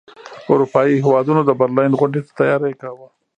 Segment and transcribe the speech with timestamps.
[0.51, 3.07] اروپايي هیوادونو د برلین غونډې ته تیاری کاوه.